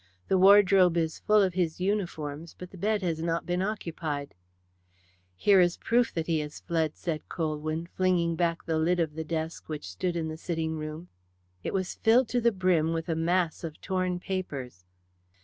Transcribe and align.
"The 0.29 0.37
wardrobe 0.39 0.97
is 0.97 1.19
full 1.19 1.43
of 1.43 1.53
his 1.53 1.79
uniforms, 1.79 2.55
but 2.57 2.71
the 2.71 2.77
bed 2.79 3.03
has 3.03 3.21
not 3.21 3.45
been 3.45 3.61
occupied." 3.61 4.33
"Here 5.35 5.61
is 5.61 5.77
the 5.77 5.85
proof 5.85 6.11
that 6.15 6.25
he 6.25 6.39
has 6.39 6.59
fled," 6.61 6.95
said 6.95 7.29
Colwyn, 7.29 7.85
flinging 7.85 8.35
back 8.35 8.65
the 8.65 8.79
lid 8.79 8.99
of 8.99 9.15
a 9.15 9.23
desk 9.23 9.69
which 9.69 9.87
stood 9.87 10.15
in 10.15 10.27
the 10.27 10.37
sitting 10.37 10.73
room. 10.75 11.09
It 11.63 11.75
was 11.75 11.93
filled 11.93 12.29
to 12.29 12.41
the 12.41 12.51
brim 12.51 12.93
with 12.93 13.09
a 13.09 13.15
mass 13.15 13.63
of 13.63 13.79
torn 13.79 14.19
papers. 14.19 14.85